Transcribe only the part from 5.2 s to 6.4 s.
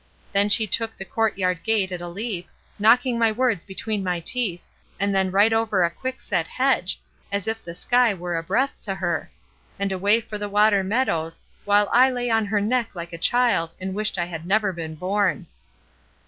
right over a quick